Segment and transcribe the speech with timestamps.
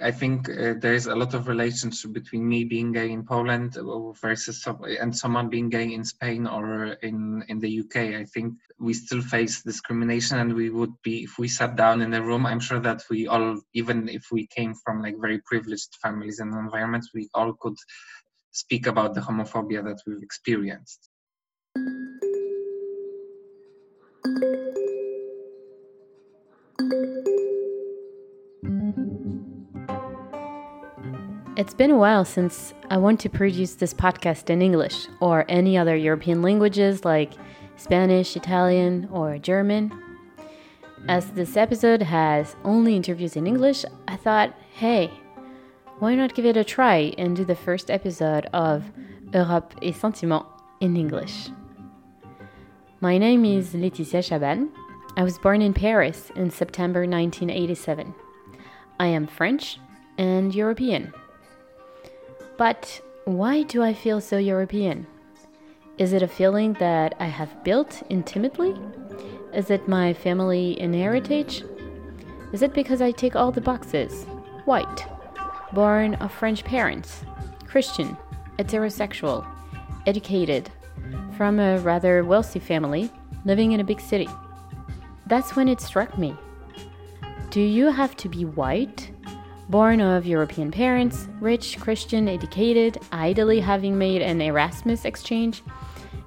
[0.00, 3.76] I think uh, there is a lot of relationship between me being gay in Poland
[4.20, 7.96] versus some, and someone being gay in Spain or in in the UK.
[8.20, 12.14] I think we still face discrimination, and we would be if we sat down in
[12.14, 12.46] a room.
[12.46, 16.52] I'm sure that we all, even if we came from like very privileged families and
[16.54, 17.76] environments, we all could
[18.50, 21.10] speak about the homophobia that we've experienced.
[31.56, 35.78] It's been a while since I want to produce this podcast in English or any
[35.78, 37.30] other European languages like
[37.76, 39.92] Spanish, Italian, or German.
[41.06, 45.12] As this episode has only interviews in English, I thought, hey,
[46.00, 48.90] why not give it a try and do the first episode of
[49.32, 50.48] Europe et Sentiments
[50.80, 51.50] in English?
[53.00, 54.70] My name is Laetitia Chaban.
[55.16, 58.12] I was born in Paris in September 1987.
[58.98, 59.78] I am French
[60.18, 61.14] and European.
[62.56, 65.06] But why do I feel so European?
[65.98, 68.74] Is it a feeling that I have built intimately?
[69.52, 71.64] Is it my family and heritage?
[72.52, 74.24] Is it because I tick all the boxes?
[74.64, 75.06] White,
[75.72, 77.24] born of French parents,
[77.66, 78.16] Christian,
[78.58, 79.46] heterosexual,
[80.06, 80.70] educated,
[81.36, 83.10] from a rather wealthy family,
[83.44, 84.28] living in a big city.
[85.26, 86.36] That's when it struck me.
[87.50, 89.10] Do you have to be white
[89.68, 95.62] Born of European parents, rich, Christian, educated, ideally having made an Erasmus exchange,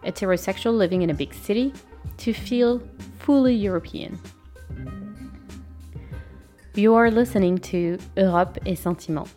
[0.04, 1.72] heterosexual living in a big city,
[2.18, 2.82] to feel
[3.20, 4.20] fully European.
[6.74, 9.36] You are listening to Europe et Sentiments.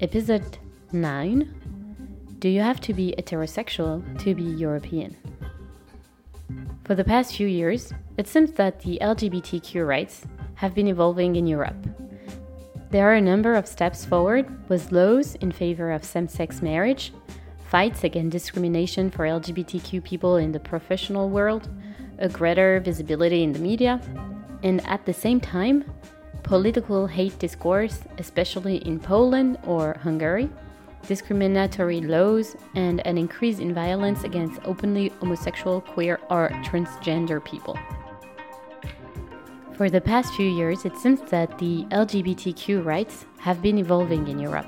[0.00, 0.58] Episode
[0.92, 5.16] 9 Do you have to be heterosexual to be European?
[6.84, 10.22] For the past few years, it seems that the LGBTQ rights
[10.54, 12.05] have been evolving in Europe.
[12.96, 17.12] There are a number of steps forward with laws in favor of same sex marriage,
[17.68, 21.68] fights against discrimination for LGBTQ people in the professional world,
[22.16, 24.00] a greater visibility in the media,
[24.62, 25.84] and at the same time,
[26.42, 30.48] political hate discourse, especially in Poland or Hungary,
[31.06, 37.78] discriminatory laws, and an increase in violence against openly homosexual, queer, or transgender people.
[39.76, 44.38] For the past few years, it seems that the LGBTQ rights have been evolving in
[44.38, 44.66] Europe.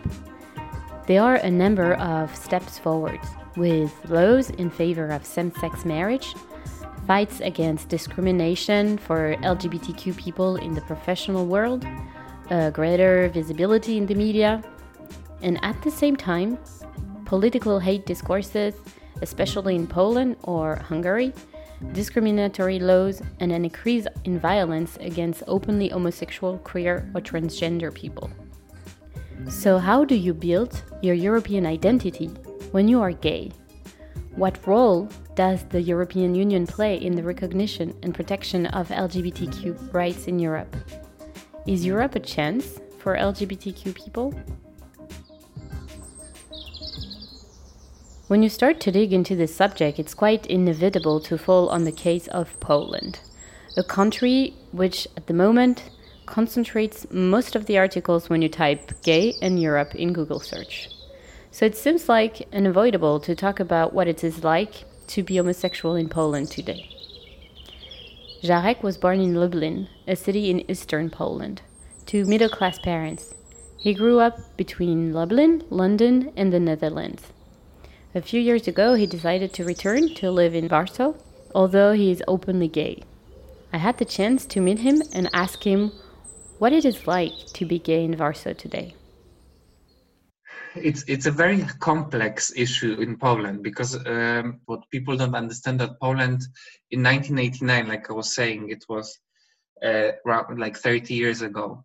[1.07, 3.21] There are a number of steps forward,
[3.57, 6.35] with laws in favor of same sex marriage,
[7.07, 11.87] fights against discrimination for LGBTQ people in the professional world,
[12.75, 14.63] greater visibility in the media,
[15.41, 16.59] and at the same time,
[17.25, 18.75] political hate discourses,
[19.23, 21.33] especially in Poland or Hungary,
[21.93, 28.31] discriminatory laws, and an increase in violence against openly homosexual, queer, or transgender people.
[29.49, 32.27] So, how do you build your European identity
[32.73, 33.53] when you are gay?
[34.35, 40.27] What role does the European Union play in the recognition and protection of LGBTQ rights
[40.27, 40.77] in Europe?
[41.67, 44.35] Is Europe a chance for LGBTQ people?
[48.29, 51.93] When you start to dig into this subject, it's quite inevitable to fall on the
[51.93, 53.21] case of Poland,
[53.75, 55.89] a country which at the moment
[56.27, 60.91] concentrates most of the articles when you type gay and Europe in Google search.
[61.53, 65.97] So it seems like unavoidable to talk about what it is like to be homosexual
[65.97, 66.87] in Poland today.
[68.43, 71.63] Jarek was born in Lublin, a city in eastern Poland,
[72.05, 73.35] to middle class parents.
[73.79, 77.23] He grew up between Lublin, London, and the Netherlands.
[78.15, 81.13] A few years ago, he decided to return to live in Warsaw,
[81.55, 83.03] although he is openly gay.
[83.71, 85.93] I had the chance to meet him and ask him
[86.59, 88.95] what it is like to be gay in Warsaw today.
[90.75, 96.01] It's it's a very complex issue in Poland because um, what people don't understand that
[96.01, 96.41] Poland
[96.91, 99.19] in 1989, like I was saying, it was
[99.85, 100.13] uh,
[100.57, 101.85] like 30 years ago,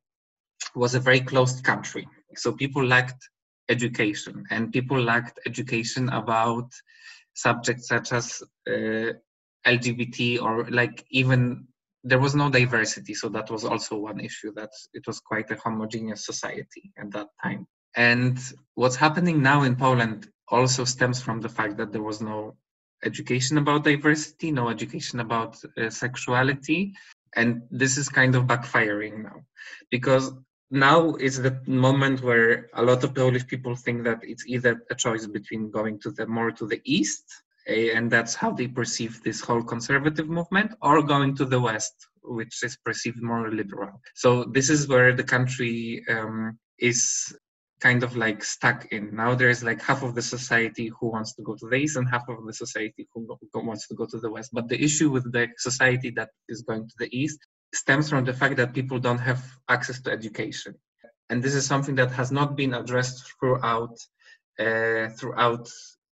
[0.73, 2.07] was a very closed country.
[2.35, 3.29] So people lacked
[3.69, 4.43] education.
[4.49, 6.71] And people lacked education about
[7.33, 9.13] subjects such as uh,
[9.65, 11.65] lgbt or like even
[12.03, 15.55] there was no diversity so that was also one issue that it was quite a
[15.55, 17.65] homogeneous society at that time.
[17.95, 18.37] And
[18.75, 22.55] what's happening now in poland also stems from the fact that there was no
[23.05, 26.93] education about diversity no education about uh, sexuality.
[27.35, 29.37] And this is kind of backfiring now
[29.89, 30.33] because
[30.73, 34.95] now is the moment where a lot of Polish people think that it's either a
[34.95, 37.25] choice between going to the more to the east,
[37.67, 41.93] and that's how they perceive this whole conservative movement, or going to the west,
[42.23, 44.01] which is perceived more liberal.
[44.15, 47.33] So this is where the country um, is
[47.79, 49.15] kind of like stuck in.
[49.15, 52.09] Now there's like half of the society who wants to go to the east and
[52.09, 54.49] half of the society who wants to go to the west.
[54.53, 57.39] But the issue with the society that is going to the east
[57.73, 60.75] stems from the fact that people don't have access to education.
[61.29, 63.97] And this is something that has not been addressed throughout
[64.59, 65.67] uh, throughout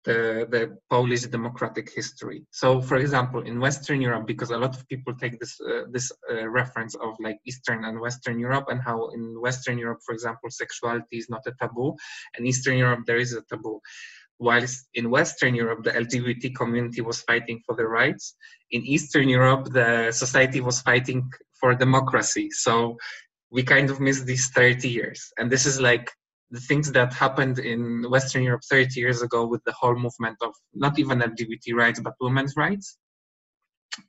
[0.04, 2.44] the, the Polish democratic history.
[2.50, 6.10] So, for example, in Western Europe, because a lot of people take this uh, this
[6.30, 10.48] uh, reference of like Eastern and Western Europe, and how in Western Europe, for example,
[10.50, 11.94] sexuality is not a taboo,
[12.34, 13.80] and Eastern Europe there is a taboo.
[14.40, 18.36] Whilst in Western Europe, the LGBT community was fighting for the rights,
[18.70, 21.28] in Eastern Europe, the society was fighting
[21.60, 22.50] for democracy.
[22.50, 22.96] So
[23.50, 25.32] we kind of missed these 30 years.
[25.38, 26.10] And this is like
[26.50, 30.54] the things that happened in Western Europe 30 years ago with the whole movement of
[30.74, 32.98] not even LGBT rights, but women's rights,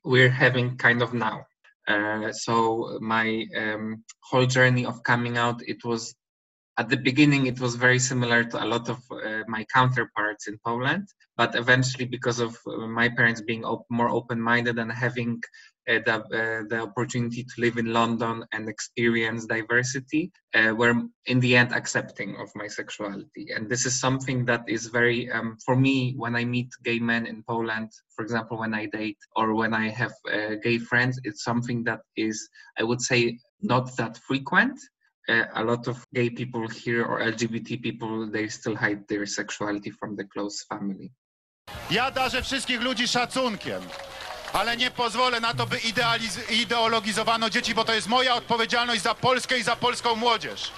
[0.03, 1.45] we're having kind of now.
[1.87, 6.15] Uh, so my um, whole journey of coming out, it was
[6.77, 10.57] at the beginning it was very similar to a lot of uh, my counterparts in
[10.65, 11.05] Poland,
[11.35, 15.41] but eventually because of uh, my parents being op- more open-minded and having
[15.89, 20.93] uh, the, uh, the opportunity to live in London and experience diversity uh, were
[21.25, 23.51] in the end accepting of my sexuality.
[23.55, 27.25] And this is something that is very, um, for me, when I meet gay men
[27.25, 31.43] in Poland, for example, when I date or when I have uh, gay friends, it's
[31.43, 34.79] something that is, I would say, not that frequent.
[35.27, 39.91] Uh, a lot of gay people here or LGBT people, they still hide their sexuality
[39.91, 41.11] from the close family.
[41.91, 43.81] Ja darzę wszystkich ludzi szacunkiem.
[44.53, 45.77] Ale nie pozwolę na to, by
[46.61, 50.71] ideologizowano dzieci, bo to jest moja odpowiedzialność za Polskę i za polską młodzież.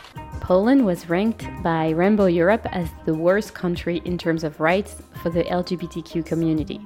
[0.48, 5.32] Poland was ranked by Rainbow Europe as the worst country in terms of rights for
[5.32, 6.80] the LGBTQ community.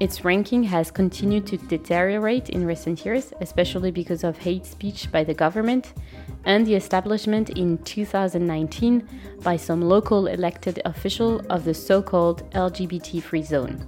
[0.00, 5.24] Its ranking has continued to deteriorate in recent years, especially because of hate speech by
[5.24, 5.92] the government
[6.44, 9.08] and the establishment in 2019
[9.42, 13.78] by some local elected official of the so called LGBT free zone.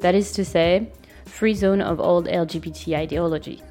[0.00, 0.90] That is to say,
[1.26, 3.62] free zone of old LGBT ideology.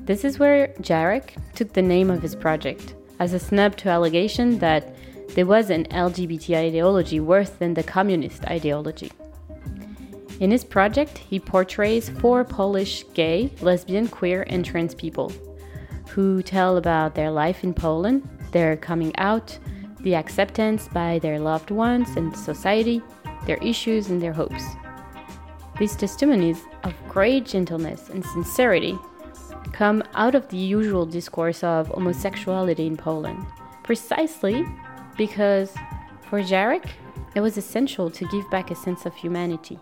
[0.00, 4.58] This is where Jarek took the name of his project, as a snub to allegation
[4.58, 4.94] that
[5.34, 9.12] there was an LGBT ideology worse than the communist ideology.
[10.40, 15.32] In his project, he portrays four Polish gay, lesbian, queer, and trans people
[16.08, 19.56] who tell about their life in Poland, their coming out,
[20.00, 23.02] the acceptance by their loved ones and society,
[23.46, 24.64] their issues, and their hopes.
[25.80, 28.98] These testimonies of great gentleness and sincerity
[29.72, 33.46] come out of the usual discourse of homosexuality in Poland,
[33.82, 34.66] precisely
[35.16, 35.72] because
[36.28, 36.84] for Jarek,
[37.34, 39.78] it was essential to give back a sense of humanity.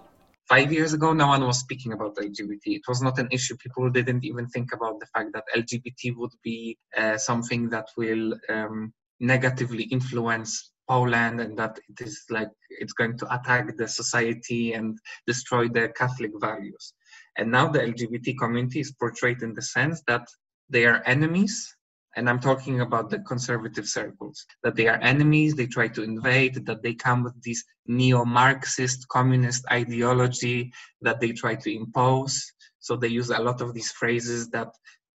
[0.48, 2.64] Five years ago, no one was speaking about LGBT.
[2.78, 3.56] It was not an issue.
[3.56, 8.34] People didn't even think about the fact that LGBT would be uh, something that will
[8.48, 14.72] um, negatively influence Poland and that it is like it's going to attack the society
[14.72, 16.94] and destroy the Catholic values.
[17.36, 20.26] And now the LGBT community is portrayed in the sense that
[20.68, 21.74] they are enemies.
[22.16, 26.66] And I'm talking about the conservative circles, that they are enemies, they try to invade,
[26.66, 32.52] that they come with this neo Marxist communist ideology that they try to impose.
[32.80, 34.68] So they use a lot of these phrases that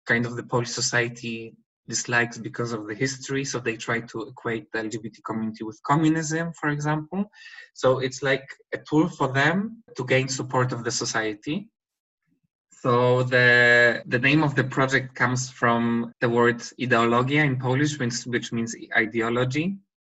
[0.05, 1.55] kind of the Polish society
[1.87, 6.53] dislikes because of the history so they try to equate the lgbt community with communism
[6.53, 7.29] for example.
[7.73, 11.69] So it's like a tool for them to gain support of the society.
[12.71, 18.51] So the the name of the project comes from the word ideologia in polish which,
[18.51, 19.77] means ideology.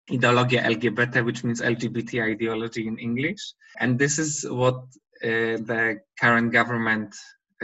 [0.09, 3.41] Ideologia lgbt which means lgbt ideology in english.
[3.79, 4.75] And this is what
[5.23, 7.15] uh, the current government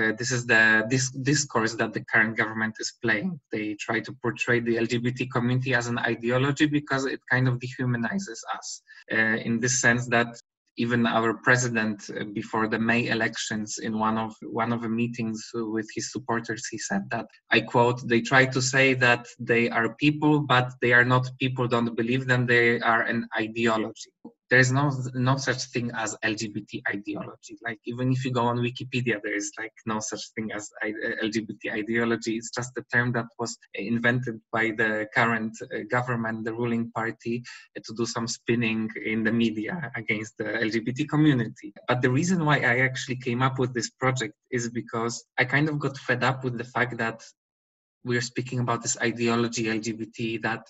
[0.02, 3.40] uh, this is the this discourse that the current government is playing.
[3.52, 8.40] They try to portray the LGBT community as an ideology because it kind of dehumanizes
[8.58, 8.82] us
[9.12, 10.30] uh, in this sense that
[10.78, 15.40] even our president uh, before the May elections in one of one of the meetings
[15.54, 19.96] with his supporters he said that I quote they try to say that they are
[19.96, 21.68] people but they are not people.
[21.68, 22.46] Don't believe them.
[22.46, 24.12] They are an ideology
[24.52, 27.58] there is no no such thing as lgbt ideology.
[27.66, 30.70] Like even if you go on wikipedia there is like no such thing as
[31.24, 32.36] lgbt ideology.
[32.36, 37.42] It's just a term that was invented by the current uh, government the ruling party
[37.78, 41.74] uh, to do some spinning in the media against the lgbt community.
[41.88, 45.70] But the reason why i actually came up with this project is because i kind
[45.70, 47.24] of got fed up with the fact that
[48.04, 50.64] we're speaking about this ideology lgbt that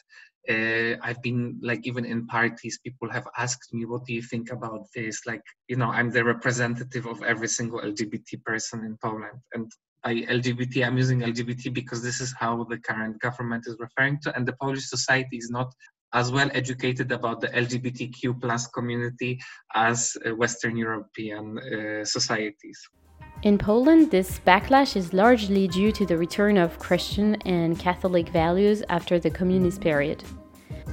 [0.50, 4.52] uh, I've been like even in parties, people have asked me, "What do you think
[4.52, 9.40] about this?" Like, you know, I'm the representative of every single LGBT person in Poland,
[9.54, 9.72] and
[10.04, 14.36] by LGBT, I'm using LGBT because this is how the current government is referring to,
[14.36, 15.72] and the Polish society is not
[16.14, 19.40] as well educated about the LGBTQ plus community
[19.76, 22.80] as uh, Western European uh, societies.
[23.44, 28.84] In Poland, this backlash is largely due to the return of Christian and Catholic values
[28.90, 30.24] after the communist period.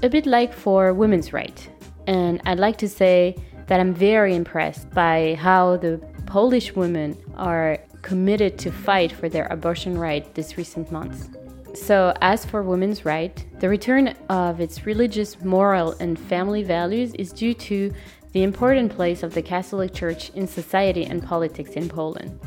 [0.03, 1.69] A bit like for women's rights.
[2.07, 7.79] And I'd like to say that I'm very impressed by how the Polish women are
[8.01, 11.29] committed to fight for their abortion right this recent months.
[11.75, 17.31] So, as for women's right, the return of its religious, moral, and family values is
[17.31, 17.93] due to
[18.39, 22.39] the important place of the Catholic Church in society and politics in Poland.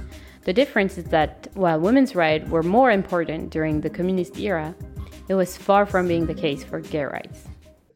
[0.46, 4.74] The difference is that while women's rights were more important during the communist era,
[5.28, 7.40] it was far from being the case for gay rights.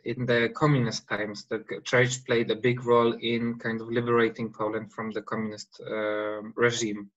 [0.03, 4.91] In the communist times, the church played a big role in kind of liberating Poland
[4.91, 7.09] from the communist uh, regime.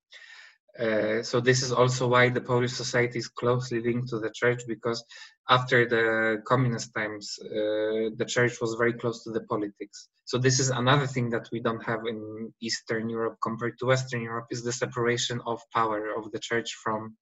[0.79, 4.63] Uh, so this is also why the Polish society is closely linked to the church
[4.69, 5.05] because
[5.49, 10.09] after the communist times, uh, the church was very close to the politics.
[10.25, 14.23] So this is another thing that we don't have in Eastern Europe compared to Western
[14.23, 17.17] Europe is the separation of power of the church from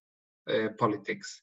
[0.51, 1.41] uh, politics.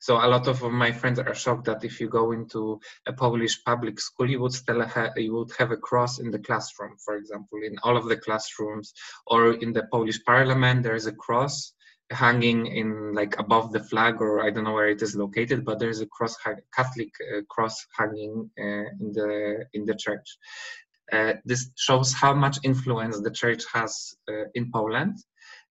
[0.00, 3.62] So a lot of my friends are shocked that if you go into a Polish
[3.64, 7.16] public school, you would still have you would have a cross in the classroom, for
[7.16, 8.92] example, in all of the classrooms,
[9.26, 11.72] or in the Polish Parliament there is a cross
[12.10, 15.78] hanging in like above the flag, or I don't know where it is located, but
[15.78, 16.36] there is a cross
[16.76, 20.36] Catholic uh, cross hanging uh, in the in the church.
[21.12, 25.16] Uh, this shows how much influence the church has uh, in Poland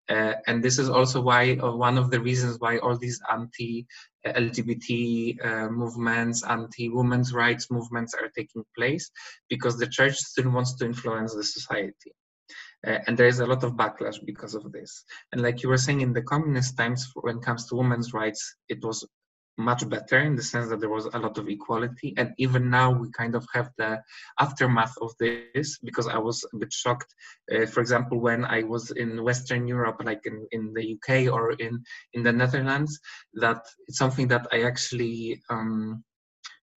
[0.10, 5.46] uh, and this is also why uh, one of the reasons why all these anti-LGBT
[5.46, 9.10] uh, movements, anti-women's rights movements are taking place,
[9.50, 12.14] because the church still wants to influence the society.
[12.86, 15.06] Uh, and there is a lot of backlash because of this.
[15.32, 18.58] And like you were saying, in the communist times, when it comes to women's rights,
[18.68, 19.08] it was
[19.58, 22.14] much better in the sense that there was a lot of equality.
[22.18, 24.02] And even now we kind of have the
[24.40, 27.14] aftermath of this because i was a bit shocked
[27.54, 31.52] uh, for example when i was in western europe like in, in the uk or
[31.54, 31.84] in
[32.14, 33.00] in the netherlands
[33.34, 36.04] that it's something that i actually um,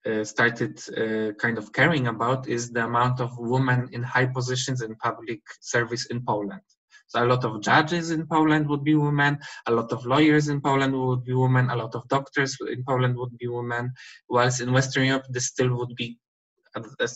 [0.09, 4.81] uh, started uh, kind of caring about is the amount of women in high positions
[4.81, 6.61] in public service in poland
[7.07, 10.61] so a lot of judges in Poland would be women, a lot of lawyers in
[10.61, 13.93] Poland would be women, a lot of doctors in Poland would be women,
[14.29, 16.17] whilst in Western Europe this still would be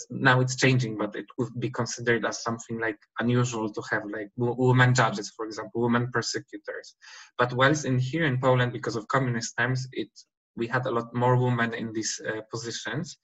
[0.09, 4.29] now it's changing, but it would be considered as something like unusual to have like
[4.37, 6.95] women judges, for example, women prosecutors.
[7.37, 10.09] But whilst in here in Poland, because of communist times, it
[10.55, 13.17] we had a lot more women in these uh, positions.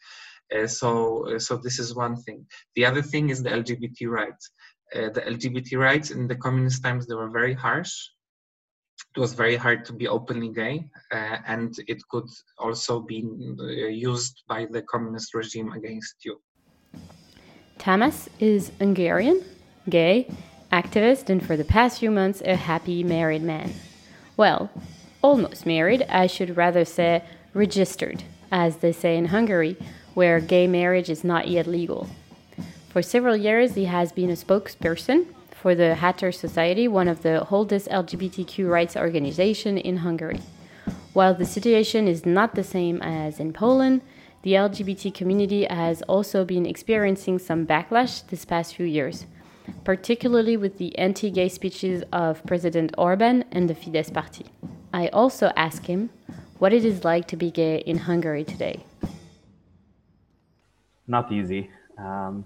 [0.56, 2.46] Uh, so, uh, so this is one thing.
[2.76, 4.52] The other thing is the LGBT rights.
[4.94, 7.94] Uh, the LGBT rights in the communist times they were very harsh.
[9.16, 13.26] It was very hard to be openly gay, uh, and it could also be
[13.60, 16.42] uh, used by the communist regime against you.
[17.78, 19.44] Tamas is Hungarian,
[19.90, 20.28] gay,
[20.72, 23.74] activist, and for the past few months a happy married man.
[24.38, 24.70] Well,
[25.22, 27.24] almost married, I should rather say
[27.54, 29.78] registered, as they say in Hungary,
[30.14, 32.10] where gay marriage is not yet legal.
[32.96, 37.46] For several years, he has been a spokesperson for the Háttér Society, one of the
[37.50, 40.40] oldest LGBTQ rights organization in Hungary.
[41.12, 44.00] While the situation is not the same as in Poland,
[44.44, 49.26] the LGBT community has also been experiencing some backlash this past few years,
[49.84, 54.46] particularly with the anti gay speeches of President Orban and the Fidesz party.
[54.94, 56.12] I also asked him
[56.60, 58.86] what it is like to be gay in Hungary today.
[61.06, 61.70] Not easy.
[61.98, 62.46] Um,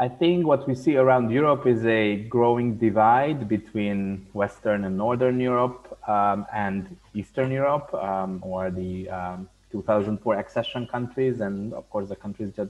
[0.00, 5.40] I think what we see around Europe is a growing divide between Western and Northern
[5.40, 12.08] Europe um, and Eastern Europe, um, or the um, 2004 accession countries, and of course
[12.08, 12.68] the countries that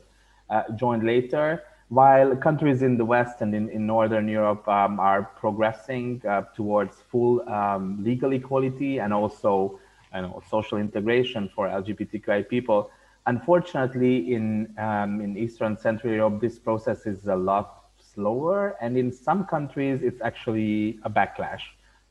[0.48, 1.62] uh, joined later.
[1.90, 6.96] While countries in the West and in, in Northern Europe um, are progressing uh, towards
[7.10, 9.78] full um, legal equality and also
[10.14, 12.90] you know, social integration for LGBTQI people,
[13.28, 18.74] Unfortunately, in, um, in Eastern Central Europe, this process is a lot slower.
[18.80, 21.60] And in some countries, it's actually a backlash.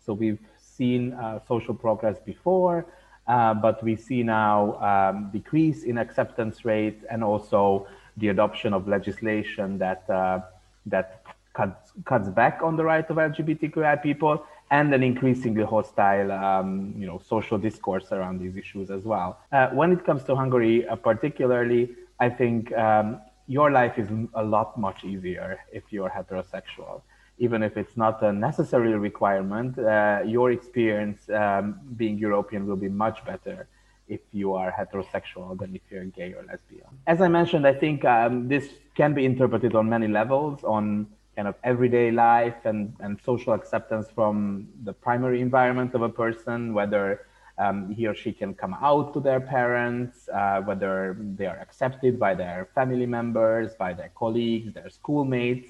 [0.06, 2.86] So we've seen uh, social progress before,
[3.28, 8.88] uh, but we see now um, decrease in acceptance rates and also the adoption of
[8.88, 10.42] legislation that, uh,
[10.86, 11.24] that
[11.56, 17.08] cuts, cuts back on the right of LGBTQI people and an increasingly hostile, um, you
[17.08, 19.40] know, social discourse around these issues as well.
[19.52, 24.44] Uh, when it comes to Hungary, uh, particularly, I think um, your life is a
[24.44, 27.02] lot much easier if you're heterosexual.
[27.40, 32.90] even if it's not a necessary requirement, uh, your experience um, being European will be
[32.90, 33.68] much better
[34.08, 36.88] if you are heterosexual than if you're gay or lesbian.
[37.06, 41.08] As I mentioned, I think um, this can be interpreted on many levels on
[41.38, 46.74] kind of everyday life and, and social acceptance from the primary environment of a person,
[46.74, 47.28] whether
[47.60, 52.20] um, he or she can come out to their parents, uh, whether they are accepted
[52.20, 55.70] by their family members, by their colleagues, their schoolmates.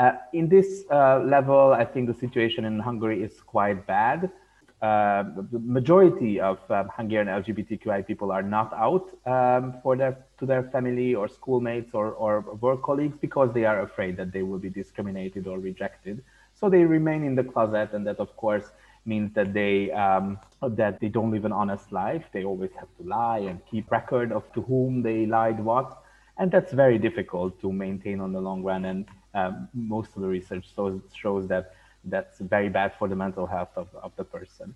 [0.00, 4.30] Uh, in this uh, level, I think the situation in Hungary is quite bad.
[4.84, 10.44] Uh, the majority of um, Hungarian LGBTQI people are not out um, for their to
[10.44, 14.58] their family or schoolmates or, or work colleagues because they are afraid that they will
[14.58, 16.22] be discriminated or rejected.
[16.52, 18.66] So they remain in the closet, and that of course
[19.06, 22.24] means that they um, that they don't live an honest life.
[22.34, 25.88] They always have to lie and keep record of to whom they lied what,
[26.36, 28.84] and that's very difficult to maintain on the long run.
[28.84, 31.72] And um, most of the research shows, shows that
[32.06, 34.74] that's very bad for the mental health of, of the person.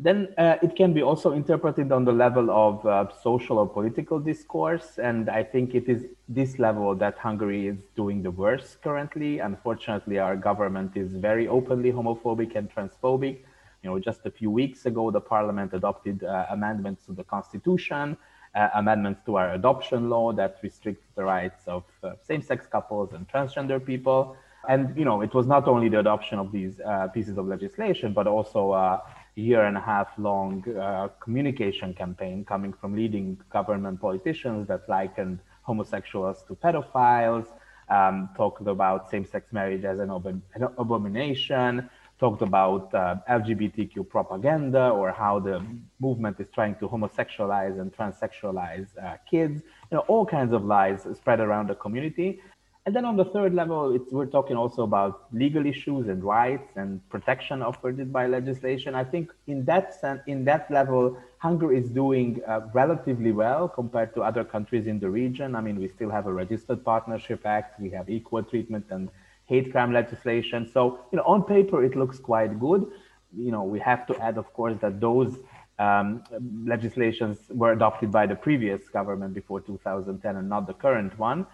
[0.00, 4.18] Then uh, it can be also interpreted on the level of uh, social or political
[4.18, 4.98] discourse.
[4.98, 9.38] And I think it is this level that Hungary is doing the worst currently.
[9.38, 13.38] Unfortunately, our government is very openly homophobic and transphobic.
[13.82, 18.16] You know, just a few weeks ago, the parliament adopted uh, amendments to the constitution,
[18.54, 23.28] uh, amendments to our adoption law that restricts the rights of uh, same-sex couples and
[23.28, 24.36] transgender people.
[24.68, 28.12] And you know, it was not only the adoption of these uh, pieces of legislation,
[28.12, 29.02] but also a
[29.36, 35.40] year and a half long uh, communication campaign coming from leading government politicians that likened
[35.62, 37.46] homosexuals to pedophiles,
[37.88, 44.88] um, talked about same-sex marriage as an, ab- an abomination, talked about uh, LGBTQ propaganda
[44.90, 45.64] or how the
[45.98, 49.62] movement is trying to homosexualize and transsexualize uh, kids.
[49.90, 52.40] You know, all kinds of lies spread around the community.
[52.86, 57.00] And then on the third level, we're talking also about legal issues and rights and
[57.08, 58.94] protection offered by legislation.
[58.94, 64.14] I think in that sense, in that level, Hungary is doing uh, relatively well compared
[64.16, 65.54] to other countries in the region.
[65.54, 69.08] I mean, we still have a registered partnership act, we have equal treatment and
[69.46, 70.70] hate crime legislation.
[70.70, 72.86] So, you know, on paper, it looks quite good.
[73.34, 75.38] You know, we have to add, of course, that those
[75.78, 76.22] um,
[76.66, 81.46] legislations were adopted by the previous government before 2010 and not the current one.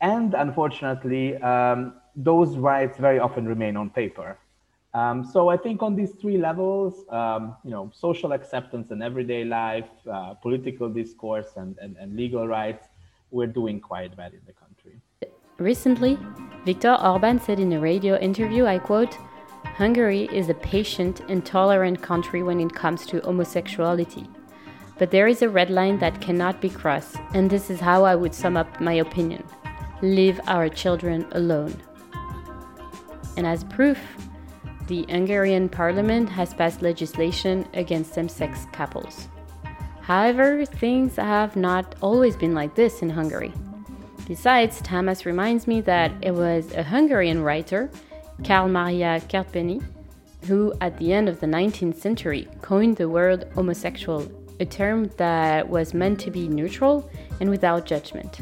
[0.00, 4.38] And unfortunately, um, those rights very often remain on paper.
[4.94, 9.44] Um, so I think on these three levels, um, you know, social acceptance in everyday
[9.44, 12.86] life, uh, political discourse, and, and, and legal rights,
[13.30, 15.00] we're doing quite bad in the country.
[15.58, 16.18] Recently,
[16.64, 19.18] Viktor Orban said in a radio interview, I quote,
[19.64, 24.26] Hungary is a patient and tolerant country when it comes to homosexuality.
[24.98, 28.14] But there is a red line that cannot be crossed, and this is how I
[28.14, 29.44] would sum up my opinion
[30.02, 31.74] leave our children alone.
[33.36, 33.98] And as proof,
[34.86, 39.28] the Hungarian parliament has passed legislation against same sex couples.
[40.00, 43.52] However, things have not always been like this in Hungary.
[44.28, 47.90] Besides, Tamas reminds me that it was a Hungarian writer,
[48.44, 49.82] Karl Maria Kertbeny,
[50.46, 54.30] who at the end of the 19th century coined the word homosexual,
[54.60, 58.40] a term that was meant to be neutral and without judgment.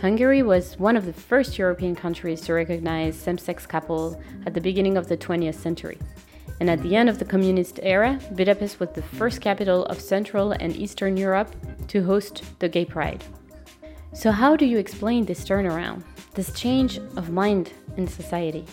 [0.00, 4.60] Hungary was one of the first European countries to recognize same sex couples at the
[4.60, 5.98] beginning of the 20th century.
[6.58, 10.52] And at the end of the communist era, Budapest was the first capital of Central
[10.52, 11.54] and Eastern Europe
[11.88, 13.22] to host the Gay Pride.
[14.14, 18.64] So, how do you explain this turnaround, this change of mind in society?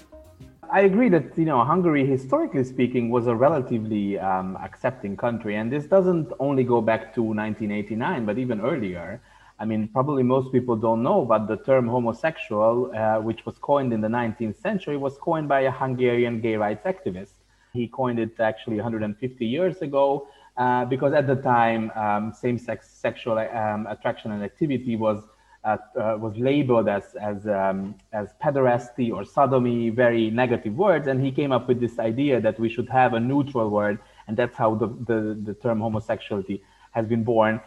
[0.71, 5.69] I agree that you know Hungary, historically speaking, was a relatively um, accepting country, and
[5.69, 9.21] this doesn't only go back to 1989, but even earlier.
[9.59, 13.91] I mean, probably most people don't know, but the term homosexual, uh, which was coined
[13.91, 17.31] in the 19th century, was coined by a Hungarian gay rights activist.
[17.73, 23.37] He coined it actually 150 years ago uh, because at the time, um, same-sex sexual
[23.39, 25.23] um, attraction and activity was
[25.63, 31.23] uh, uh was labeled as as um, as pederasty or sodomy, very negative words, and
[31.25, 34.55] he came up with this idea that we should have a neutral word, and that's
[34.55, 37.59] how the the, the term homosexuality has been born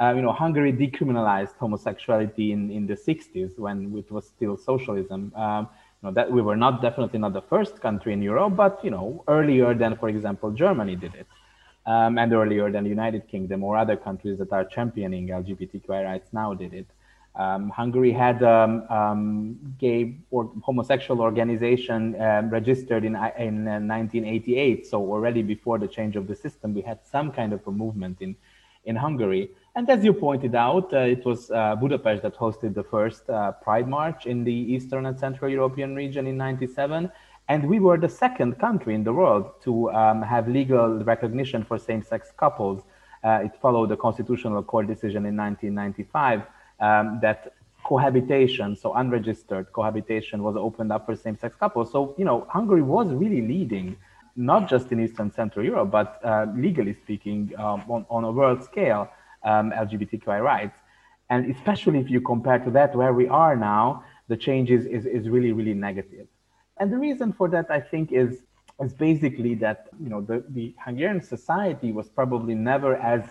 [0.00, 5.32] uh, you know, Hungary decriminalized homosexuality in, in the 60s when it was still socialism.
[5.36, 5.68] Um,
[6.02, 8.90] you know, that we were not definitely not the first country in Europe, but you
[8.90, 11.26] know, earlier than, for example, Germany did it,
[11.84, 16.30] um, and earlier than the United Kingdom or other countries that are championing LGBTQI rights
[16.32, 16.86] now did it.
[17.36, 23.78] Um, Hungary had a um, um, gay or homosexual organization um, registered in, in uh,
[23.78, 24.86] 1988.
[24.86, 28.16] So already before the change of the system, we had some kind of a movement
[28.20, 28.34] in,
[28.84, 29.50] in Hungary.
[29.76, 33.52] And as you pointed out, uh, it was uh, Budapest that hosted the first uh,
[33.52, 37.10] Pride March in the Eastern and Central European region in 97.
[37.48, 41.78] And we were the second country in the world to um, have legal recognition for
[41.78, 42.82] same sex couples.
[43.22, 46.42] Uh, it followed the Constitutional Court decision in 1995
[46.80, 47.52] um, that
[47.84, 51.92] cohabitation, so unregistered cohabitation, was opened up for same sex couples.
[51.92, 53.96] So, you know, Hungary was really leading,
[54.36, 58.62] not just in Eastern Central Europe, but uh, legally speaking, um, on, on a world
[58.64, 59.08] scale,
[59.44, 60.76] um, LGBTQI rights.
[61.28, 65.06] And especially if you compare to that, where we are now, the change is, is,
[65.06, 66.26] is really, really negative.
[66.78, 68.42] And the reason for that, I think, is
[68.82, 73.22] is basically that you know the, the Hungarian society was probably never as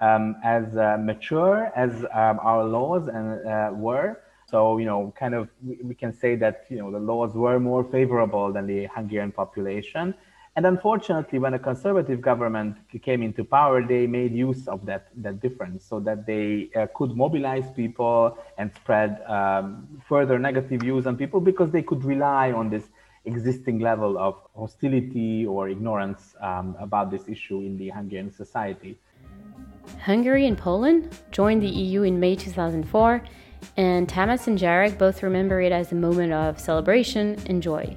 [0.00, 4.20] um, as uh, mature as um, our laws and uh, were.
[4.48, 7.58] So you know, kind of we, we, can say that you know the laws were
[7.58, 10.14] more favorable than the Hungarian population.
[10.54, 15.40] And unfortunately, when a conservative government came into power, they made use of that that
[15.40, 21.16] difference, so that they uh, could mobilize people and spread um, further negative views on
[21.16, 22.84] people because they could rely on this
[23.24, 28.98] existing level of hostility or ignorance um, about this issue in the Hungarian society.
[30.04, 33.22] Hungary and Poland joined the EU in May 2004,
[33.78, 37.96] and Tamas and Jarek both remember it as a moment of celebration and joy.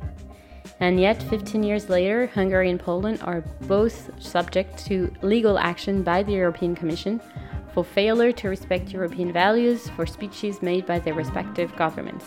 [0.79, 6.21] And yet, 15 years later, Hungary and Poland are both subject to legal action by
[6.23, 7.21] the European Commission
[7.73, 12.25] for failure to respect European values for speeches made by their respective governments.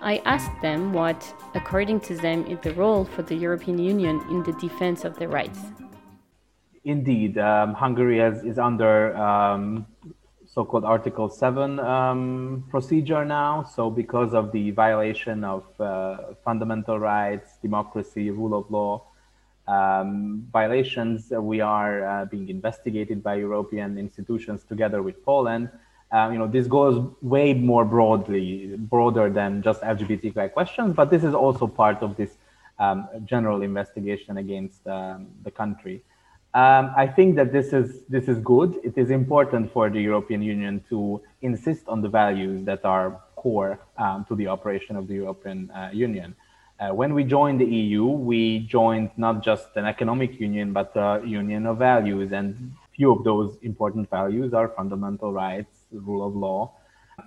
[0.00, 4.42] I asked them what, according to them, is the role for the European Union in
[4.42, 5.60] the defense of their rights.
[6.84, 9.86] Indeed, um, Hungary has, is under um,
[10.54, 13.64] so-called Article 7 um, procedure now.
[13.64, 19.02] So because of the violation of uh, fundamental rights, democracy, rule of law,
[19.66, 25.70] um, violations, uh, we are uh, being investigated by European institutions together with Poland.
[26.12, 31.24] Um, you know, this goes way more broadly, broader than just LGBTQI questions, but this
[31.24, 32.30] is also part of this
[32.78, 36.04] um, general investigation against um, the country.
[36.54, 38.78] Um, I think that this is this is good.
[38.84, 43.80] It is important for the European Union to insist on the values that are core
[43.98, 46.36] um, to the operation of the European uh, Union.
[46.78, 51.22] Uh, when we joined the EU, we joined not just an economic union, but a
[51.26, 56.72] union of values, and few of those important values are fundamental rights, rule of law.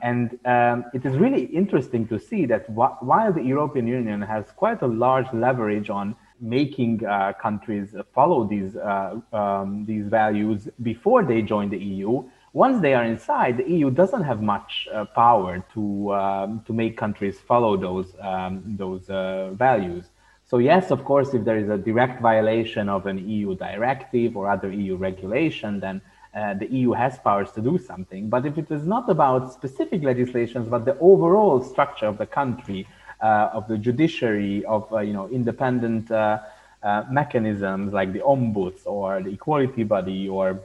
[0.01, 4.45] And um, it is really interesting to see that wh- while the European Union has
[4.55, 11.23] quite a large leverage on making uh, countries follow these uh, um, these values before
[11.23, 12.23] they join the EU,
[12.53, 16.97] once they are inside, the EU doesn't have much uh, power to um, to make
[16.97, 20.05] countries follow those um, those uh, values.
[20.43, 24.49] So yes, of course, if there is a direct violation of an EU directive or
[24.49, 26.01] other EU regulation, then
[26.33, 28.29] uh, the EU has powers to do something.
[28.29, 32.87] But if it is not about specific legislations, but the overall structure of the country,
[33.25, 36.39] of the judiciary, of uh, you know independent uh,
[36.83, 40.59] uh, mechanisms like the ombuds or the equality body or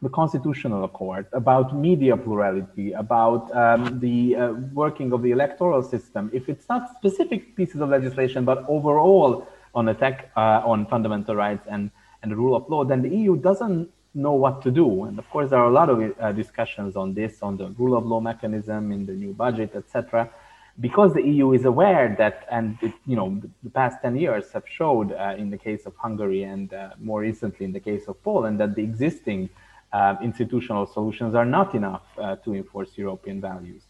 [0.00, 6.28] the constitutional court, about media plurality, about um, the uh, working of the electoral system,
[6.32, 11.90] if it's not specific pieces of legislation, but overall on attack on fundamental rights and,
[12.22, 15.04] and the rule of law, then the EU doesn't know what to do.
[15.04, 17.96] And of course, there are a lot of uh, discussions on this, on the rule
[17.96, 20.30] of law mechanism in the new budget, etc.
[20.80, 24.64] Because the EU is aware that, and it, you know, the past 10 years have
[24.66, 28.22] showed uh, in the case of Hungary and uh, more recently in the case of
[28.22, 29.50] Poland that the existing
[29.92, 33.82] uh, institutional solutions are not enough uh, to enforce European values.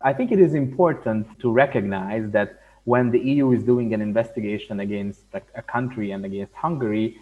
[0.00, 4.80] I think it is important to recognize that when the EU is doing an investigation
[4.80, 7.18] against a, a country and against Hungary,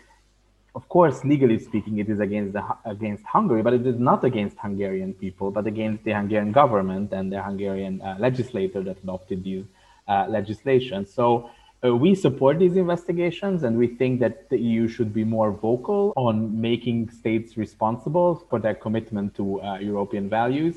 [0.76, 4.58] of course, legally speaking, it is against the, against Hungary, but it is not against
[4.58, 9.64] Hungarian people, but against the Hungarian government and the Hungarian uh, legislator that adopted these
[10.06, 11.06] uh, legislation.
[11.06, 11.48] So
[11.82, 16.12] uh, we support these investigations, and we think that the EU should be more vocal
[16.14, 20.76] on making states responsible for their commitment to uh, European values,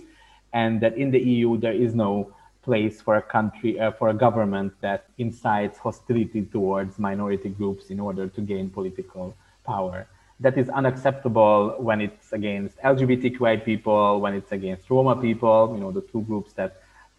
[0.53, 2.31] and that in the EU there is no
[2.63, 7.99] place for a country uh, for a government that incites hostility towards minority groups in
[7.99, 9.35] order to gain political
[9.73, 9.97] power.
[10.45, 15.91] That is unacceptable when it's against LGBTQI people, when it's against Roma people, you know,
[15.99, 16.71] the two groups that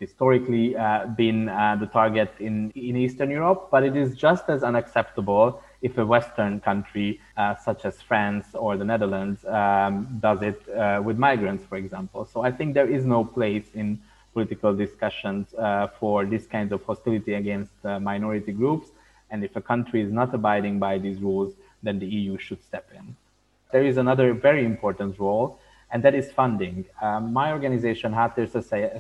[0.05, 2.55] historically uh, been uh, the target in,
[2.89, 7.85] in Eastern Europe, but it is just as unacceptable if a Western country uh, such
[7.85, 9.93] as France or the Netherlands um,
[10.27, 12.25] does it uh, with migrants, for example.
[12.33, 13.89] So I think there is no place in
[14.33, 18.89] political discussions uh, for this kind of hostility against uh, minority groups.
[19.31, 22.91] And if a country is not abiding by these rules, then the EU should step
[22.95, 23.17] in.
[23.73, 25.59] There is another very important role,
[25.93, 26.85] and that is funding.
[27.01, 28.49] Um, my organization, Háttér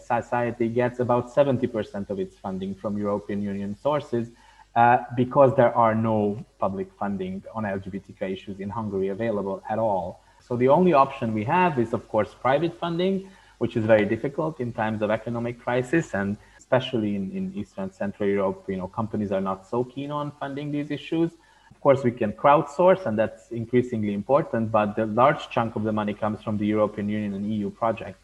[0.00, 4.28] Society, gets about 70% of its funding from European Union sources,
[4.76, 10.22] uh, because there are no public funding on LGBTQ issues in Hungary available at all.
[10.40, 14.60] So the only option we have is, of course, private funding, which is very difficult
[14.60, 19.32] in times of economic crisis, and especially in, in Eastern Central Europe, you know, companies
[19.32, 21.32] are not so keen on funding these issues.
[21.80, 25.92] Of course, we can crowdsource, and that's increasingly important, but the large chunk of the
[25.92, 28.22] money comes from the European Union and EU projects.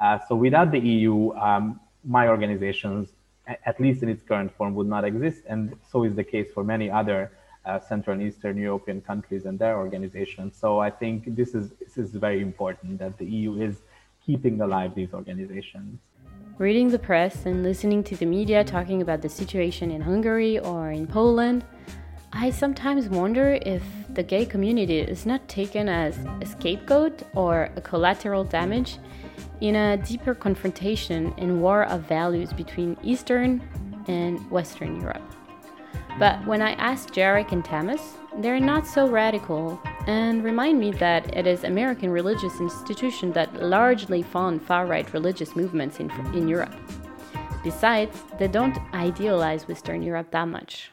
[0.00, 3.10] Uh, so without the EU, um, my organizations,
[3.46, 6.64] at least in its current form, would not exist, and so is the case for
[6.64, 7.30] many other
[7.64, 10.56] uh, Central and Eastern European countries and their organizations.
[10.56, 13.82] So I think this is this is very important that the EU is
[14.26, 16.00] keeping alive these organizations.
[16.58, 20.90] Reading the press and listening to the media talking about the situation in Hungary or
[20.90, 21.64] in Poland
[22.38, 27.80] I sometimes wonder if the gay community is not taken as a scapegoat or a
[27.80, 28.98] collateral damage
[29.62, 33.62] in a deeper confrontation and war of values between Eastern
[34.06, 35.22] and Western Europe.
[36.18, 38.02] But when I ask Jarek and Tamas,
[38.38, 44.22] they're not so radical and remind me that it is American religious institutions that largely
[44.22, 46.74] fund far-right religious movements in, in Europe.
[47.64, 50.90] Besides, they don't idealize Western Europe that much.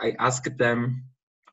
[0.00, 1.04] I asked them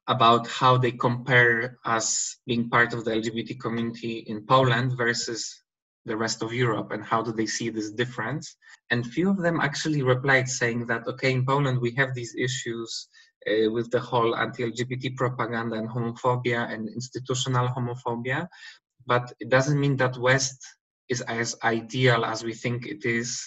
[0.07, 5.63] about how they compare us being part of the LGBT community in Poland versus
[6.05, 8.55] the rest of Europe and how do they see this difference.
[8.89, 13.09] And few of them actually replied saying that, okay, in Poland we have these issues
[13.47, 18.47] uh, with the whole anti-LGBT propaganda and homophobia and institutional homophobia,
[19.05, 20.65] but it doesn't mean that West
[21.09, 23.43] is as ideal as we think it is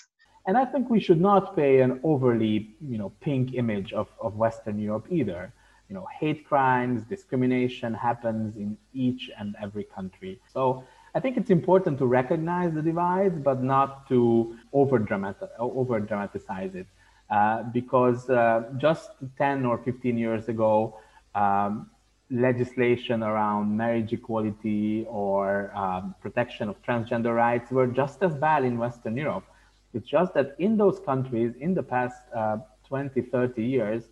[0.47, 4.37] and I think we should not pay an overly, you know, pink image of, of
[4.37, 5.53] Western Europe either.
[5.89, 10.41] You know, hate crimes, discrimination happens in each and every country.
[10.53, 16.87] So I think it's important to recognize the divide, but not to over dramatize it.
[17.29, 20.99] Uh, because uh, just 10 or 15 years ago,
[21.35, 21.89] um,
[22.31, 28.79] legislation around marriage equality or um, protection of transgender rights were just as bad in
[28.79, 29.45] Western Europe.
[29.93, 34.05] It's just that in those countries, in the past uh, 20, 30 years,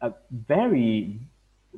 [0.00, 0.12] a
[0.46, 1.20] very,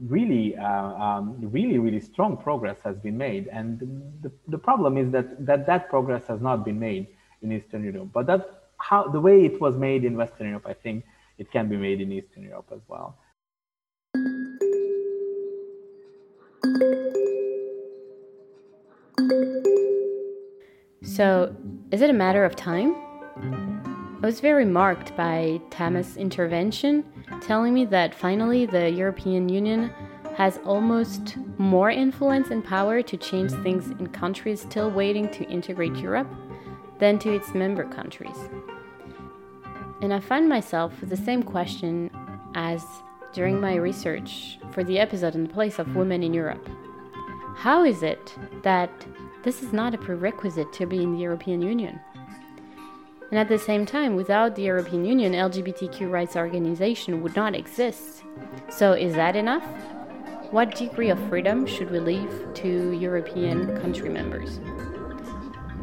[0.01, 3.49] really, uh, um, really, really strong progress has been made.
[3.49, 3.81] And
[4.23, 7.09] the, the problem is that, that that progress has not been made
[7.43, 8.11] in Eastern Europe.
[8.13, 11.05] But that how the way it was made in Western Europe, I think
[11.39, 13.17] it can be made in Eastern Europe as well.
[21.03, 21.55] So,
[21.91, 22.95] is it a matter of time?
[23.37, 27.05] I was very marked by Tamas' intervention,
[27.41, 29.93] telling me that finally the European Union
[30.37, 35.97] has almost more influence and power to change things in countries still waiting to integrate
[35.97, 36.29] Europe
[36.99, 38.37] than to its member countries.
[40.01, 42.11] And I find myself with the same question
[42.55, 42.85] as
[43.33, 46.69] during my research for the episode in the place of women in Europe.
[47.57, 48.91] How is it that
[49.43, 52.01] this is not a prerequisite to be in the European Union?
[53.33, 58.25] And at the same time, without the European Union, LGBTQ rights organization would not exist.
[58.69, 59.65] So is that enough?
[60.51, 64.61] What degree of freedom should we leave to European country members?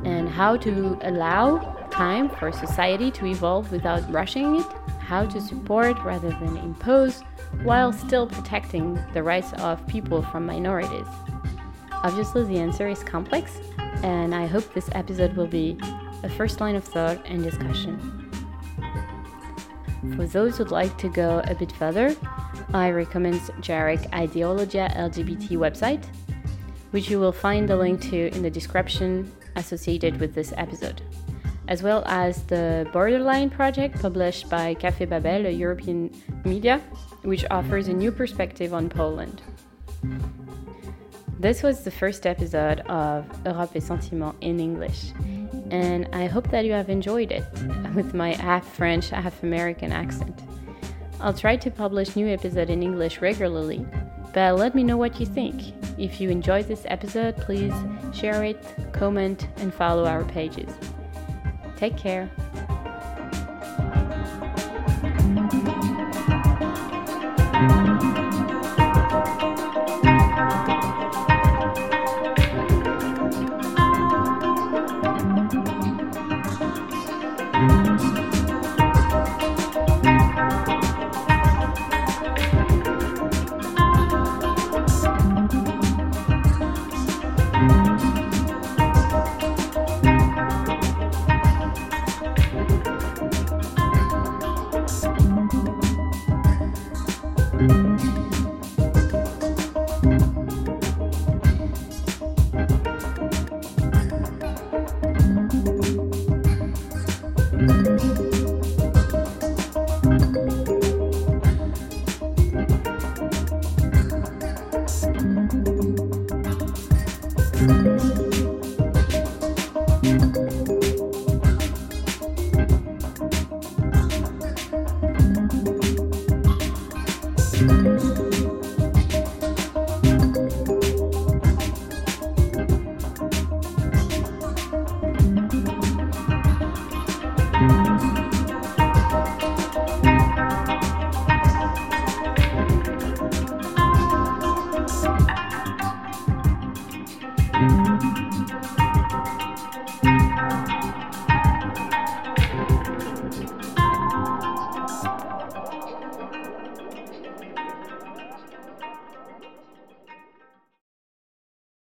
[0.05, 1.57] And how to allow
[1.89, 4.67] time for society to evolve without rushing it?
[4.99, 7.21] How to support rather than impose
[7.63, 11.07] while still protecting the rights of people from minorities?
[12.03, 13.59] Obviously, the answer is complex,
[14.03, 15.79] and I hope this episode will be
[16.23, 18.29] a first line of thought and discussion.
[20.15, 22.15] For those who'd like to go a bit further,
[22.73, 26.05] I recommend Jarek Ideologia LGBT website,
[26.91, 31.01] which you will find the link to in the description associated with this episode,
[31.67, 36.11] as well as the Borderline project published by Café Babel, a European
[36.45, 36.79] media,
[37.23, 39.41] which offers a new perspective on Poland.
[41.39, 45.13] This was the first episode of Europe et Sentiment in English
[45.71, 47.43] and I hope that you have enjoyed it
[47.95, 50.41] with my half French, half American accent.
[51.19, 53.85] I'll try to publish new episodes in English regularly,
[54.33, 55.73] but let me know what you think.
[55.97, 57.73] If you enjoyed this episode, please
[58.13, 60.71] share it, comment, and follow our pages.
[61.75, 62.29] Take care.